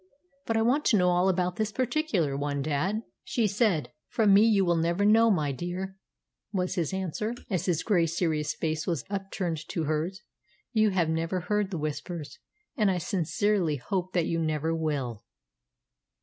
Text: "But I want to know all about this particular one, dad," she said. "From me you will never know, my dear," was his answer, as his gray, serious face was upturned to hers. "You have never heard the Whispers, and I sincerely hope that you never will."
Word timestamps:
"But 0.47 0.57
I 0.57 0.63
want 0.63 0.83
to 0.85 0.97
know 0.97 1.11
all 1.11 1.29
about 1.29 1.57
this 1.57 1.71
particular 1.71 2.35
one, 2.35 2.63
dad," 2.63 3.03
she 3.23 3.45
said. 3.45 3.91
"From 4.07 4.33
me 4.33 4.41
you 4.47 4.65
will 4.65 4.75
never 4.75 5.05
know, 5.05 5.29
my 5.29 5.51
dear," 5.51 5.95
was 6.51 6.73
his 6.73 6.91
answer, 6.91 7.35
as 7.51 7.67
his 7.67 7.83
gray, 7.83 8.07
serious 8.07 8.55
face 8.55 8.87
was 8.87 9.05
upturned 9.11 9.59
to 9.69 9.83
hers. 9.83 10.23
"You 10.73 10.89
have 10.89 11.07
never 11.09 11.41
heard 11.41 11.69
the 11.69 11.77
Whispers, 11.77 12.39
and 12.75 12.89
I 12.89 12.97
sincerely 12.97 13.75
hope 13.75 14.13
that 14.13 14.25
you 14.25 14.39
never 14.39 14.73
will." 14.75 15.23